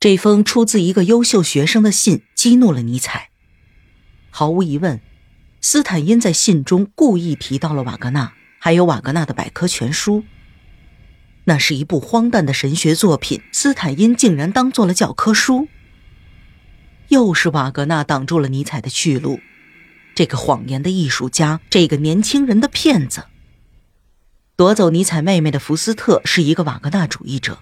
[0.00, 3.30] 这封出自一个优秀学生的信激怒了尼采。
[4.30, 5.00] 毫无疑问，
[5.60, 10.22] 斯坦因在信中故意提到了瓦格纳，还有瓦格纳的百科全书。
[11.44, 15.66] 那是一部荒诞的神学作品，斯坦因竟然当做了教科书。
[17.08, 19.40] 又是瓦格纳挡住了尼采的去路，
[20.14, 23.24] 这个谎言的艺术家，这个年轻人的骗子。
[24.54, 27.58] 夺走尼采妹妹的福斯特是一个瓦格纳主义者，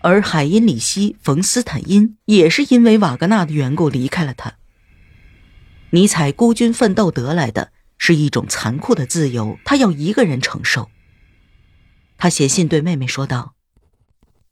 [0.00, 4.54] 而海因里希·冯·斯坦因也是因为瓦格纳的缘故离开了他。
[5.90, 10.90] 尼采孤军奋斗得来的是一种残酷的自由，他要一个人承受。
[12.18, 13.54] 他写信对妹妹说道：“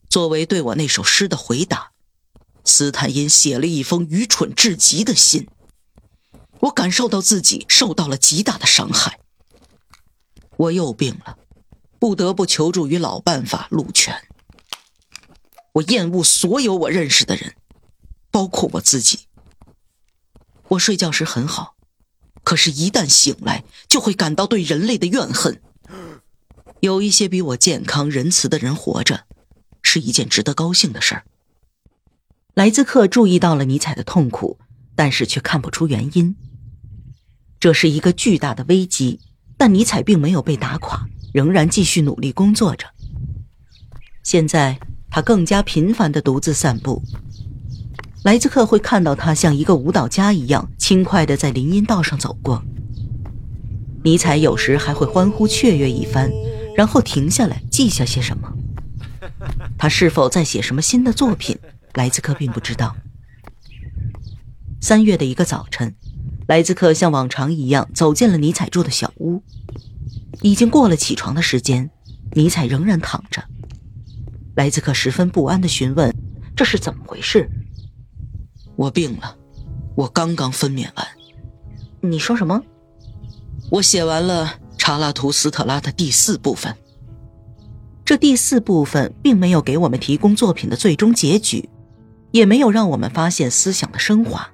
[0.09, 1.93] 作为对我那首诗的回答，
[2.65, 5.49] 斯坦因写了一封愚蠢至极的信。
[6.61, 9.19] 我感受到自己受到了极大的伤害。
[10.57, 11.37] 我又病了，
[11.99, 14.29] 不得不求助于老办法陆泉。
[15.75, 17.55] 我厌恶所有我认识的人，
[18.31, 19.27] 包括我自己。
[20.69, 21.77] 我睡觉时很好，
[22.43, 25.61] 可是，一旦醒来，就会感到对人类的怨恨。”
[26.81, 29.25] 有一些比我健康、仁慈的人活着，
[29.83, 31.25] 是一件值得高兴的事儿。
[32.55, 34.59] 莱兹克注意到了尼采的痛苦，
[34.95, 36.37] 但是却看不出原因。
[37.59, 39.19] 这是一个巨大的危机，
[39.57, 42.87] 但尼采并没有被打垮，仍然继续努力工作着。
[44.23, 44.79] 现在
[45.15, 47.01] 他更加频繁地独自散步，
[48.25, 52.61] 莱兹克会看到他像一个舞蹈家一样轻快地在林荫道上走过。
[54.03, 56.29] 尼采有时还会欢呼雀跃一番。
[56.77, 58.53] 然后停下来记下些什么？
[59.79, 61.57] 他是否在写什么新的作品？
[61.93, 62.97] 莱兹克并不知道。
[64.81, 65.95] 三月的一个早晨，
[66.49, 69.45] 莱兹克像往常一样走进了尼采住的小屋。
[70.43, 71.89] 已经过了起床的时间，
[72.33, 73.45] 尼采仍然躺着。
[74.57, 76.15] 莱兹克十分不安地询问
[76.57, 77.49] ：“这是怎么回事
[78.77, 79.37] ？”“我病了，
[79.95, 81.07] 我刚刚分娩完。
[82.01, 82.63] ”“你说什么
[83.71, 86.77] ？”“我写完了。”查拉图斯特拉的第四部分，
[88.05, 91.71] 这第四部分并没有给我们提供作品的最终结局，
[92.33, 94.51] 也没有让我们发现思想的升华。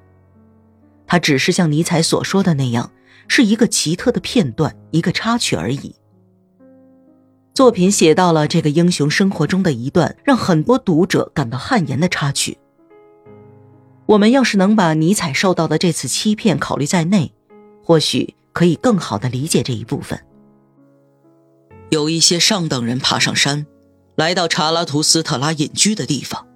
[1.04, 2.92] 它只是像尼采所说的那样，
[3.26, 5.96] 是一个奇特的片段，一个插曲而已。
[7.60, 12.56] 作品写到了这个英雄生活中的一段让很多读者感到汗颜的插曲。
[14.06, 17.34] 我们要是能把尼采受到的这次欺骗考虑在内，
[17.84, 18.34] 或许。
[18.54, 20.18] 可以更好的理解这一部分。
[21.90, 23.66] 有一些上等人爬上山，
[24.16, 26.46] 来到查拉图斯特拉隐居的地方。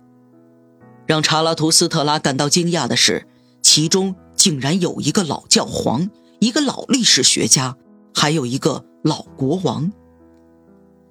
[1.04, 3.26] 让查拉图斯特拉感到惊讶的是，
[3.60, 6.09] 其中竟然有一个老教皇，
[6.41, 7.76] 一个老历史学家，
[8.15, 9.92] 还有一个老国王。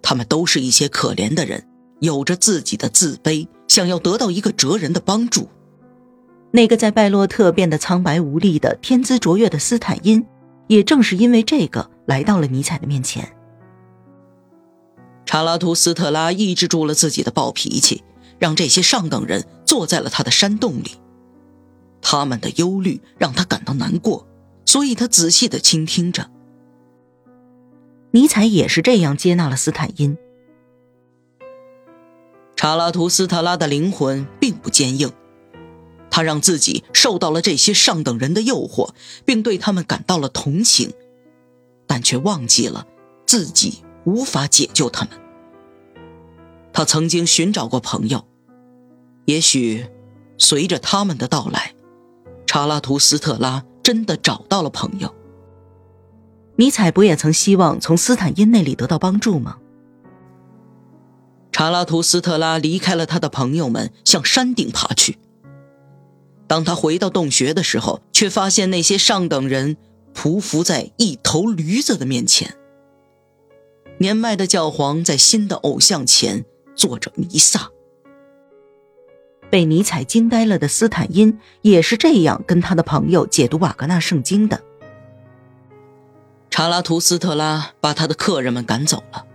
[0.04, 1.66] 他们都是一些可怜的人，
[2.00, 5.50] 有着自己的自卑，想要得到一个哲人的帮助。
[6.52, 10.24] 那个在拜洛特变得苍白无力的天资卓越的斯坦因。
[10.68, 13.36] 也正是因为这个，来到了尼采的面前。
[15.26, 18.02] 查拉图斯特拉抑制住了自己的暴脾气，
[18.40, 20.92] 让这些上等人坐在了他的山洞里。
[22.02, 24.26] 他们的忧虑让他感到难过，
[24.66, 26.32] 所以他仔细的倾听着。
[28.16, 30.16] 尼采也是这样接纳了斯坦因。
[32.56, 35.12] 查拉图斯特拉的灵魂并不坚硬。
[36.12, 38.92] 他让自己受到了这些上等人的诱惑，
[39.26, 40.94] 并对他们感到了同情，
[41.88, 42.86] 但却忘记了
[43.26, 45.20] 自己无法解救他们。
[46.72, 48.28] 他曾经寻找过朋友，
[49.26, 49.88] 也许
[50.38, 51.74] 随着他们的到来，
[52.46, 55.12] 查拉图斯特拉真的找到了朋友。
[56.56, 59.58] 尼采不也曾希望从斯坦因那里得到帮助吗？
[61.52, 65.18] 查拉图斯特拉离开了他的朋友们，向山顶爬去。
[66.48, 69.78] 当他回到洞穴的时候，却发现那些上等人
[70.14, 72.56] 匍匐在一头驴子的面前。
[74.00, 77.70] 年迈的教皇在新的偶像前做着弥撒。
[79.50, 84.60] 被尼采惊呆了的斯坦因也是这样跟他的朋友解读瓦格纳圣经的。
[86.56, 89.26] 查拉图斯特拉把他的客人们赶走了，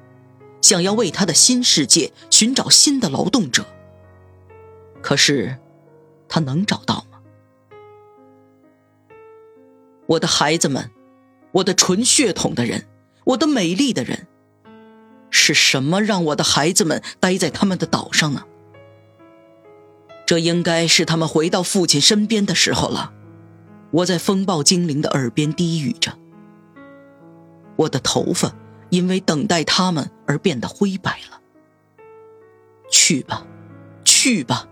[0.63, 3.67] 想要为他的新世界寻找新的劳动者。
[5.03, 5.59] 可是，
[6.29, 7.19] 他能找到吗？
[10.07, 10.93] 我的孩子们，
[11.51, 12.87] 我的纯血统的人，
[13.25, 14.29] 我的美丽的人，
[15.29, 18.45] 是什么让我的孩子们待在他们的岛上呢？
[20.25, 23.13] 这应该是他们回到父亲身边的时候了。
[23.91, 26.17] 我在风暴精灵的耳边低语着。
[27.79, 28.53] 我的头发
[28.91, 31.41] 因为等待他们而变得灰白了。
[32.91, 33.47] 去吧，
[34.05, 34.69] 去吧。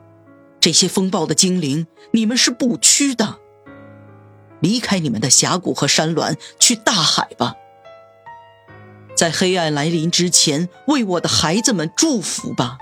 [0.61, 3.39] 这些风暴的精灵，你们是不屈的。
[4.61, 7.55] 离开你们的峡谷和山峦，去大海吧。
[9.15, 12.79] 在黑暗来临之前，为我的孩子们祝福吧。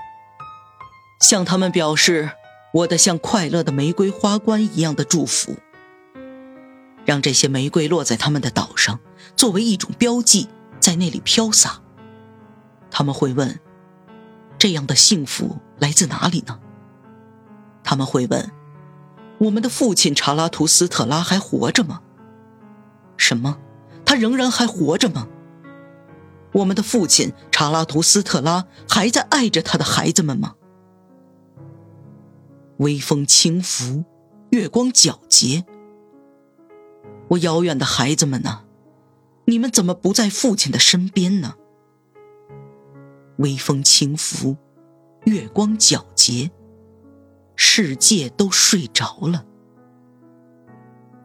[1.21, 2.31] 向他们表示
[2.73, 5.57] 我的像快乐的玫瑰花冠一样的祝福。
[7.05, 8.99] 让这些玫瑰落在他们的岛上，
[9.35, 10.49] 作为一种标记，
[10.79, 11.81] 在那里飘洒。
[12.91, 13.59] 他们会问：
[14.57, 16.59] 这样的幸福来自哪里呢？
[17.83, 18.51] 他们会问：
[19.37, 22.01] 我们的父亲查拉图斯特拉还活着吗？
[23.17, 23.57] 什么？
[24.05, 25.27] 他仍然还活着吗？
[26.53, 30.55] 我们的父亲查拉图斯特拉还在爱着他的孩子们吗？
[32.77, 34.05] 微风轻拂，
[34.51, 35.65] 月光皎洁。
[37.29, 38.64] 我遥远的孩子们呢？
[39.45, 41.55] 你们怎么不在父亲的身边呢？
[43.37, 44.55] 微风轻拂，
[45.25, 46.49] 月光皎洁，
[47.55, 49.45] 世界都睡着了。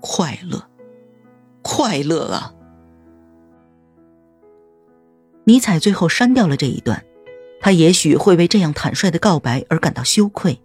[0.00, 0.68] 快乐，
[1.62, 2.54] 快乐啊！
[5.44, 7.04] 尼采最后删掉了这一段，
[7.60, 10.60] 他也许会为这样坦率的告白而感到羞愧。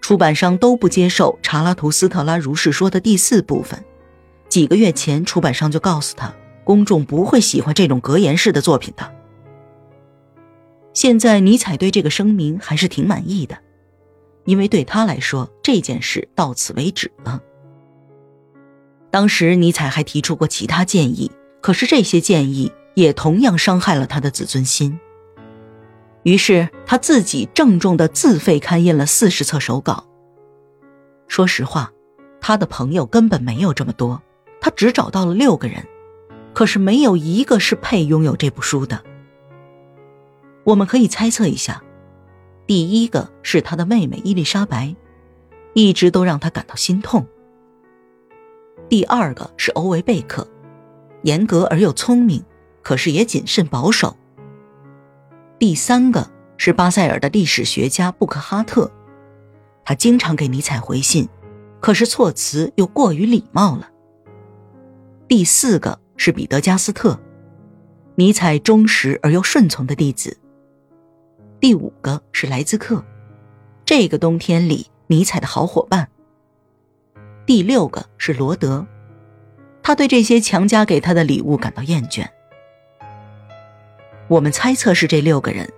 [0.00, 3.82] 出版商都不接受查拉图斯特拉如是说的第四部分。
[4.48, 6.34] 几个月前，出版商就告诉他，
[6.64, 9.12] 公众不会喜欢这种格言式的作品的。
[10.92, 13.58] 现在，尼采对这个声明还是挺满意的，
[14.44, 17.40] 因为对他来说，这件事到此为止了。
[19.10, 24.98] 当时，尼采还提出过其他建议，可是这些建议也同样伤害了他的自尊心。
[26.22, 30.06] 于是他自己郑重的自费刊印了四十册手稿。
[31.28, 31.92] 说实话，
[32.40, 34.22] 他的朋友根本没有这么多，
[34.60, 35.86] 他只找到了六个人，
[36.52, 39.02] 可是没有一个是配拥有这部书的。
[40.64, 41.82] 我们可以猜测一下，
[42.66, 44.96] 第一个是他的妹妹伊丽莎白，
[45.74, 47.26] 一直都让他感到心痛。
[48.88, 50.46] 第二个是欧维贝克，
[51.22, 52.44] 严格而又聪明，
[52.82, 54.16] 可是也谨慎保守。
[55.58, 58.90] 第三个是巴塞尔的历史学家布克哈特，
[59.84, 61.28] 他经常给尼采回信，
[61.80, 63.88] 可是措辞又过于礼貌了。
[65.28, 67.18] 第四个是彼得加斯特，
[68.14, 70.38] 尼采忠实而又顺从的弟子。
[71.58, 73.04] 第五个是莱兹克，
[73.84, 76.08] 这个冬天里尼采的好伙伴。
[77.44, 78.86] 第六个是罗德，
[79.82, 82.24] 他对这些强加给他的礼物感到厌倦。
[84.28, 85.68] 我们猜测是这六个人，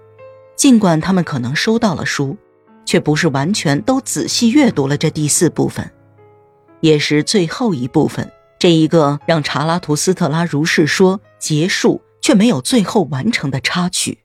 [0.57, 2.37] 尽管他们可能收到了书，
[2.85, 5.91] 却不是完全都仔细阅读了这第四部分，
[6.81, 14.19] 也是最后一部分，这一个让查拉图斯特拉如是说结束却没有最后完成的插曲。